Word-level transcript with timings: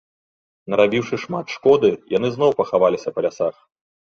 Нарабіўшы 0.73 1.19
шмат 1.25 1.53
шкоды, 1.57 1.91
яны 2.17 2.27
зноў 2.37 2.57
пахаваліся 2.63 3.09
па 3.19 3.27
лясах. 3.29 3.55